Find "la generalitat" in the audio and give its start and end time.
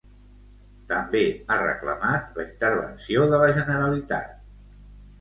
3.47-4.39